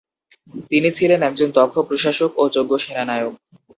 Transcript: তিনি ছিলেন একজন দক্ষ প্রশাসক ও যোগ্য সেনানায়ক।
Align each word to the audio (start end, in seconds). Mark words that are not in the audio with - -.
তিনি 0.71 0.89
ছিলেন 0.97 1.19
একজন 1.23 1.49
দক্ষ 1.57 1.75
প্রশাসক 1.89 2.31
ও 2.37 2.53
যোগ্য 2.55 2.71
সেনানায়ক। 2.83 3.33